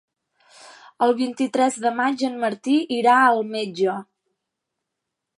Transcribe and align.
El 1.07 1.11
vint-i-tres 1.17 1.77
de 1.83 1.91
maig 1.99 2.23
en 2.29 2.39
Martí 2.43 2.77
irà 2.95 3.17
al 3.25 3.43
metge. 3.57 3.99